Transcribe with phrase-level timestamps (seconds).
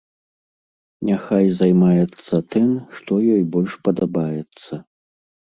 [1.09, 2.69] Няхай займаецца тым,
[3.01, 4.73] што ёй больш падабаецца.